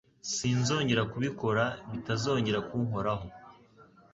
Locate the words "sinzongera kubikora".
0.33-1.63